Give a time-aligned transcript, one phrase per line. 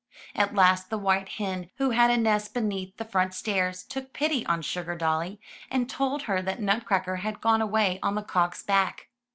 [0.33, 4.43] At last the white hen, who had a nest beneath the front stairs, took pity
[4.47, 5.37] on Sugardolly,
[5.69, 9.09] and told her that Nutcracker had gone away on the cock's back.